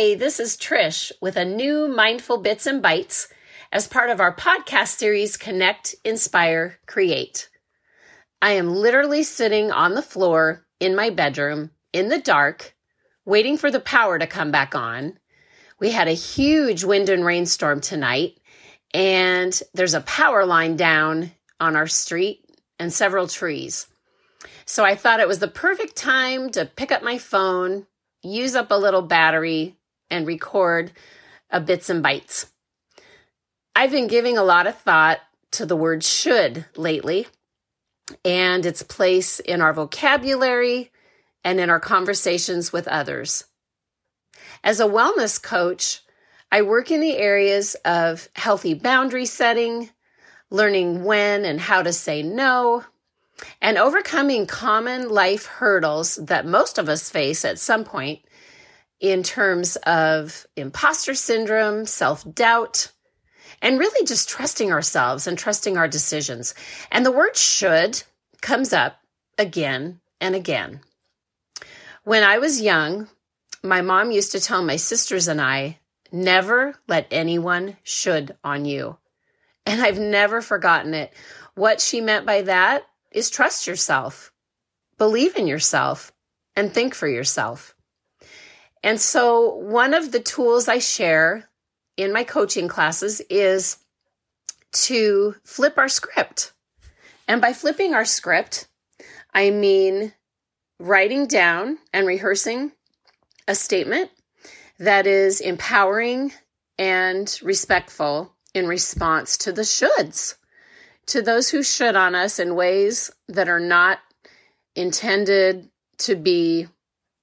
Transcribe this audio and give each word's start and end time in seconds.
Hey, 0.00 0.14
this 0.14 0.40
is 0.40 0.56
Trish 0.56 1.12
with 1.20 1.36
a 1.36 1.44
new 1.44 1.86
Mindful 1.86 2.38
Bits 2.38 2.64
and 2.64 2.80
Bites 2.80 3.28
as 3.70 3.86
part 3.86 4.08
of 4.08 4.18
our 4.18 4.34
podcast 4.34 4.96
series 4.96 5.36
Connect, 5.36 5.94
Inspire, 6.06 6.78
Create. 6.86 7.50
I 8.40 8.52
am 8.52 8.74
literally 8.74 9.22
sitting 9.22 9.70
on 9.70 9.92
the 9.92 10.00
floor 10.00 10.64
in 10.80 10.96
my 10.96 11.10
bedroom 11.10 11.72
in 11.92 12.08
the 12.08 12.18
dark, 12.18 12.74
waiting 13.26 13.58
for 13.58 13.70
the 13.70 13.78
power 13.78 14.18
to 14.18 14.26
come 14.26 14.50
back 14.50 14.74
on. 14.74 15.18
We 15.78 15.90
had 15.90 16.08
a 16.08 16.12
huge 16.12 16.82
wind 16.82 17.10
and 17.10 17.22
rainstorm 17.22 17.82
tonight, 17.82 18.40
and 18.94 19.62
there's 19.74 19.92
a 19.92 20.00
power 20.00 20.46
line 20.46 20.76
down 20.76 21.32
on 21.60 21.76
our 21.76 21.86
street 21.86 22.46
and 22.78 22.90
several 22.90 23.28
trees. 23.28 23.86
So 24.64 24.82
I 24.82 24.94
thought 24.94 25.20
it 25.20 25.28
was 25.28 25.40
the 25.40 25.46
perfect 25.46 25.94
time 25.94 26.48
to 26.52 26.64
pick 26.64 26.90
up 26.90 27.02
my 27.02 27.18
phone, 27.18 27.86
use 28.22 28.54
up 28.54 28.70
a 28.70 28.78
little 28.78 29.02
battery, 29.02 29.76
and 30.10 30.26
record 30.26 30.92
a 31.50 31.60
bits 31.60 31.88
and 31.90 32.02
bites. 32.02 32.46
I've 33.74 33.90
been 33.90 34.08
giving 34.08 34.36
a 34.36 34.44
lot 34.44 34.66
of 34.66 34.76
thought 34.76 35.20
to 35.52 35.66
the 35.66 35.76
word 35.76 36.04
should 36.04 36.66
lately 36.76 37.26
and 38.24 38.66
its 38.66 38.82
place 38.82 39.40
in 39.40 39.60
our 39.60 39.72
vocabulary 39.72 40.90
and 41.44 41.60
in 41.60 41.70
our 41.70 41.80
conversations 41.80 42.72
with 42.72 42.88
others. 42.88 43.44
As 44.62 44.80
a 44.80 44.84
wellness 44.84 45.42
coach, 45.42 46.02
I 46.52 46.62
work 46.62 46.90
in 46.90 47.00
the 47.00 47.16
areas 47.16 47.76
of 47.84 48.28
healthy 48.34 48.74
boundary 48.74 49.26
setting, 49.26 49.90
learning 50.50 51.04
when 51.04 51.44
and 51.44 51.60
how 51.60 51.82
to 51.82 51.92
say 51.92 52.22
no, 52.22 52.84
and 53.62 53.78
overcoming 53.78 54.46
common 54.46 55.08
life 55.08 55.46
hurdles 55.46 56.16
that 56.16 56.44
most 56.44 56.76
of 56.76 56.88
us 56.88 57.08
face 57.08 57.44
at 57.44 57.58
some 57.58 57.84
point 57.84 58.20
in 59.00 59.22
terms 59.22 59.76
of 59.76 60.46
imposter 60.56 61.14
syndrome, 61.14 61.86
self 61.86 62.24
doubt, 62.34 62.92
and 63.62 63.78
really 63.78 64.06
just 64.06 64.28
trusting 64.28 64.70
ourselves 64.70 65.26
and 65.26 65.38
trusting 65.38 65.76
our 65.76 65.88
decisions. 65.88 66.54
And 66.90 67.04
the 67.04 67.12
word 67.12 67.36
should 67.36 68.02
comes 68.40 68.72
up 68.72 69.00
again 69.38 70.00
and 70.20 70.34
again. 70.34 70.80
When 72.04 72.22
I 72.22 72.38
was 72.38 72.60
young, 72.60 73.08
my 73.62 73.80
mom 73.82 74.10
used 74.10 74.32
to 74.32 74.40
tell 74.40 74.62
my 74.62 74.76
sisters 74.76 75.28
and 75.28 75.40
I, 75.40 75.78
never 76.12 76.74
let 76.88 77.06
anyone 77.10 77.76
should 77.82 78.36
on 78.42 78.64
you. 78.64 78.96
And 79.66 79.80
I've 79.80 79.98
never 79.98 80.40
forgotten 80.40 80.94
it. 80.94 81.12
What 81.54 81.80
she 81.80 82.00
meant 82.00 82.26
by 82.26 82.42
that 82.42 82.84
is 83.12 83.30
trust 83.30 83.66
yourself, 83.66 84.32
believe 84.98 85.36
in 85.36 85.46
yourself, 85.46 86.12
and 86.56 86.72
think 86.72 86.94
for 86.94 87.08
yourself. 87.08 87.74
And 88.82 89.00
so, 89.00 89.54
one 89.54 89.94
of 89.94 90.12
the 90.12 90.20
tools 90.20 90.68
I 90.68 90.78
share 90.78 91.48
in 91.96 92.12
my 92.12 92.24
coaching 92.24 92.68
classes 92.68 93.20
is 93.28 93.76
to 94.72 95.34
flip 95.44 95.76
our 95.76 95.88
script. 95.88 96.52
And 97.28 97.40
by 97.40 97.52
flipping 97.52 97.94
our 97.94 98.04
script, 98.04 98.68
I 99.34 99.50
mean 99.50 100.12
writing 100.78 101.26
down 101.26 101.78
and 101.92 102.06
rehearsing 102.06 102.72
a 103.46 103.54
statement 103.54 104.10
that 104.78 105.06
is 105.06 105.40
empowering 105.40 106.32
and 106.78 107.38
respectful 107.42 108.34
in 108.54 108.66
response 108.66 109.36
to 109.38 109.52
the 109.52 109.62
shoulds, 109.62 110.36
to 111.06 111.20
those 111.20 111.50
who 111.50 111.62
should 111.62 111.94
on 111.94 112.14
us 112.14 112.38
in 112.38 112.54
ways 112.54 113.10
that 113.28 113.48
are 113.48 113.60
not 113.60 113.98
intended 114.74 115.68
to 115.98 116.16
be 116.16 116.66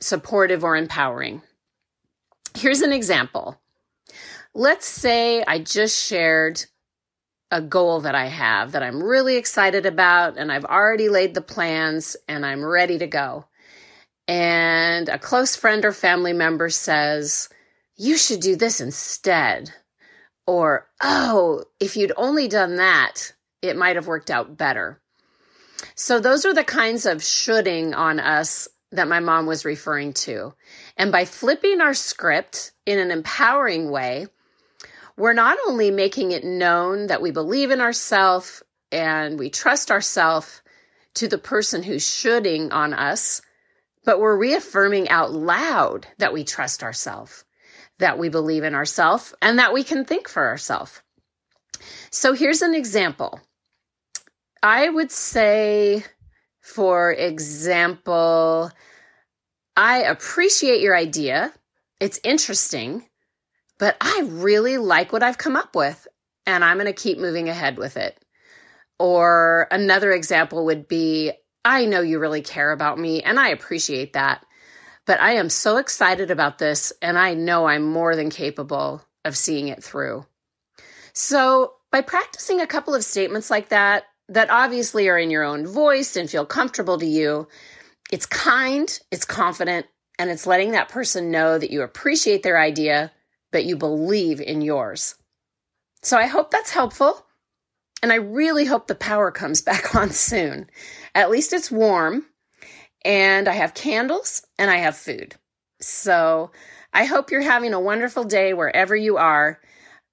supportive 0.00 0.64
or 0.64 0.76
empowering. 0.76 1.42
Here's 2.56 2.80
an 2.80 2.92
example. 2.92 3.60
Let's 4.54 4.86
say 4.86 5.44
I 5.46 5.58
just 5.58 6.04
shared 6.04 6.64
a 7.50 7.60
goal 7.60 8.00
that 8.00 8.14
I 8.14 8.26
have 8.26 8.72
that 8.72 8.82
I'm 8.82 9.02
really 9.02 9.36
excited 9.36 9.86
about, 9.86 10.38
and 10.38 10.52
I've 10.52 10.64
already 10.64 11.08
laid 11.08 11.34
the 11.34 11.40
plans 11.40 12.16
and 12.28 12.46
I'm 12.46 12.64
ready 12.64 12.98
to 12.98 13.06
go. 13.06 13.46
And 14.28 15.08
a 15.08 15.18
close 15.18 15.56
friend 15.56 15.84
or 15.84 15.92
family 15.92 16.32
member 16.32 16.68
says, 16.68 17.48
You 17.96 18.16
should 18.16 18.40
do 18.40 18.54
this 18.54 18.80
instead. 18.80 19.72
Or, 20.46 20.88
Oh, 21.00 21.64
if 21.80 21.96
you'd 21.96 22.12
only 22.16 22.46
done 22.46 22.76
that, 22.76 23.32
it 23.62 23.76
might 23.76 23.96
have 23.96 24.06
worked 24.06 24.30
out 24.30 24.56
better. 24.56 25.00
So, 25.96 26.20
those 26.20 26.44
are 26.44 26.54
the 26.54 26.64
kinds 26.64 27.06
of 27.06 27.24
shoulding 27.24 27.94
on 27.94 28.20
us 28.20 28.68
that 28.92 29.08
my 29.08 29.20
mom 29.20 29.46
was 29.46 29.64
referring 29.64 30.12
to. 30.12 30.54
And 30.96 31.12
by 31.12 31.24
flipping 31.24 31.80
our 31.80 31.94
script 31.94 32.72
in 32.86 32.98
an 32.98 33.10
empowering 33.10 33.90
way, 33.90 34.26
we're 35.16 35.32
not 35.32 35.58
only 35.68 35.90
making 35.90 36.32
it 36.32 36.44
known 36.44 37.06
that 37.08 37.22
we 37.22 37.30
believe 37.30 37.70
in 37.70 37.80
ourselves 37.80 38.62
and 38.90 39.38
we 39.38 39.50
trust 39.50 39.90
ourselves 39.90 40.62
to 41.14 41.28
the 41.28 41.38
person 41.38 41.82
who's 41.82 42.08
shooting 42.08 42.72
on 42.72 42.94
us, 42.94 43.42
but 44.04 44.18
we're 44.18 44.36
reaffirming 44.36 45.08
out 45.08 45.32
loud 45.32 46.06
that 46.18 46.32
we 46.32 46.44
trust 46.44 46.82
ourselves, 46.82 47.44
that 47.98 48.18
we 48.18 48.28
believe 48.28 48.64
in 48.64 48.74
ourselves, 48.74 49.34
and 49.42 49.58
that 49.58 49.72
we 49.72 49.84
can 49.84 50.04
think 50.04 50.28
for 50.28 50.46
ourselves. 50.46 51.02
So 52.10 52.32
here's 52.32 52.62
an 52.62 52.74
example. 52.74 53.40
I 54.62 54.88
would 54.88 55.10
say, 55.10 56.04
for 56.60 57.12
example, 57.12 58.70
I 59.76 60.02
appreciate 60.02 60.80
your 60.80 60.96
idea. 60.96 61.52
It's 62.00 62.20
interesting, 62.22 63.06
but 63.78 63.96
I 64.00 64.22
really 64.26 64.78
like 64.78 65.12
what 65.12 65.22
I've 65.22 65.38
come 65.38 65.56
up 65.56 65.74
with, 65.74 66.06
and 66.46 66.64
I'm 66.64 66.76
going 66.76 66.86
to 66.86 66.92
keep 66.92 67.18
moving 67.18 67.48
ahead 67.48 67.78
with 67.78 67.96
it. 67.96 68.18
Or 68.98 69.66
another 69.70 70.12
example 70.12 70.66
would 70.66 70.86
be 70.86 71.32
I 71.64 71.84
know 71.84 72.00
you 72.00 72.18
really 72.18 72.42
care 72.42 72.72
about 72.72 72.98
me, 72.98 73.22
and 73.22 73.38
I 73.38 73.48
appreciate 73.48 74.14
that. 74.14 74.44
But 75.06 75.20
I 75.20 75.32
am 75.32 75.48
so 75.48 75.76
excited 75.76 76.30
about 76.30 76.58
this, 76.58 76.92
and 77.02 77.18
I 77.18 77.34
know 77.34 77.66
I'm 77.66 77.82
more 77.82 78.16
than 78.16 78.30
capable 78.30 79.02
of 79.24 79.36
seeing 79.36 79.68
it 79.68 79.82
through. 79.82 80.24
So, 81.12 81.74
by 81.90 82.02
practicing 82.02 82.60
a 82.60 82.66
couple 82.66 82.94
of 82.94 83.04
statements 83.04 83.50
like 83.50 83.70
that, 83.70 84.04
that 84.30 84.50
obviously 84.50 85.08
are 85.08 85.18
in 85.18 85.30
your 85.30 85.44
own 85.44 85.66
voice 85.66 86.16
and 86.16 86.30
feel 86.30 86.46
comfortable 86.46 86.98
to 86.98 87.06
you, 87.06 87.46
it's 88.10 88.26
kind, 88.26 88.98
it's 89.10 89.24
confident, 89.24 89.86
and 90.18 90.30
it's 90.30 90.46
letting 90.46 90.72
that 90.72 90.88
person 90.88 91.30
know 91.30 91.58
that 91.58 91.70
you 91.70 91.82
appreciate 91.82 92.42
their 92.42 92.58
idea, 92.58 93.12
but 93.52 93.64
you 93.64 93.76
believe 93.76 94.40
in 94.40 94.62
yours. 94.62 95.14
So, 96.02 96.16
I 96.16 96.26
hope 96.26 96.50
that's 96.50 96.70
helpful. 96.70 97.26
And 98.02 98.12
I 98.12 98.16
really 98.16 98.64
hope 98.64 98.86
the 98.86 98.94
power 98.94 99.30
comes 99.30 99.60
back 99.70 99.94
on 99.94 100.10
soon. 100.10 100.70
At 101.14 101.30
least 101.30 101.52
it's 101.52 101.70
warm 101.70 102.24
and 103.04 103.48
I 103.48 103.52
have 103.52 103.74
candles 103.74 104.42
and 104.58 104.70
I 104.70 104.78
have 104.78 104.96
food. 104.96 105.34
So 105.80 106.50
I 106.92 107.04
hope 107.04 107.30
you're 107.30 107.40
having 107.40 107.72
a 107.72 107.80
wonderful 107.80 108.24
day 108.24 108.52
wherever 108.52 108.94
you 108.94 109.16
are. 109.16 109.60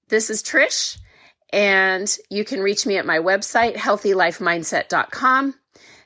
This 0.08 0.30
is 0.30 0.42
Trish, 0.42 0.98
and 1.52 2.14
you 2.30 2.44
can 2.44 2.60
reach 2.60 2.86
me 2.86 2.98
at 2.98 3.06
my 3.06 3.18
website, 3.18 3.76
healthylifemindset.com. 3.76 5.54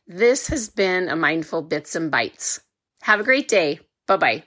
This 0.06 0.48
has 0.48 0.68
been 0.68 1.08
a 1.08 1.16
Mindful 1.16 1.62
Bits 1.62 1.94
and 1.94 2.10
Bites. 2.10 2.60
Have 3.02 3.20
a 3.20 3.24
great 3.24 3.48
day. 3.48 3.80
Bye 4.06 4.16
bye. 4.16 4.44